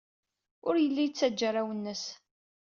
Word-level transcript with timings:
Ur 0.67 0.75
yelli 0.79 1.03
yettajja 1.05 1.45
arraw-nnes. 1.49 2.03